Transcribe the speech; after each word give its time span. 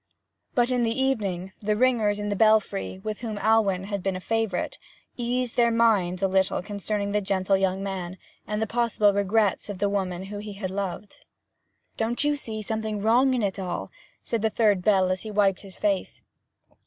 But 0.55 0.71
in 0.71 0.81
the 0.81 0.99
evening, 0.99 1.51
the 1.61 1.75
ringers 1.75 2.17
in 2.17 2.29
the 2.29 2.35
belfry, 2.35 2.97
with 3.03 3.19
whom 3.21 3.37
Alwyn 3.37 3.83
had 3.83 4.01
been 4.01 4.15
a 4.15 4.19
favourite, 4.19 4.79
eased 5.15 5.57
their 5.57 5.69
minds 5.69 6.23
a 6.23 6.27
little 6.27 6.63
concerning 6.63 7.11
the 7.11 7.21
gentle 7.21 7.55
young 7.55 7.83
man, 7.83 8.17
and 8.47 8.59
the 8.59 8.65
possible 8.65 9.13
regrets 9.13 9.69
of 9.69 9.77
the 9.77 9.89
woman 9.89 10.23
he 10.23 10.53
had 10.53 10.71
loved. 10.71 11.23
'Don't 11.97 12.23
you 12.23 12.35
see 12.35 12.63
something 12.63 12.99
wrong 12.99 13.35
in 13.35 13.43
it 13.43 13.59
all?' 13.59 13.91
said 14.23 14.41
the 14.41 14.49
third 14.49 14.81
bell 14.81 15.11
as 15.11 15.21
he 15.21 15.29
wiped 15.29 15.61
his 15.61 15.77
face. 15.77 16.23